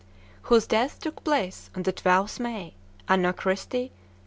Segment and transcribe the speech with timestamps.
[0.49, 2.73] ]whose death took place on the 12th May,
[3.07, 3.91] Anno Christi 1863.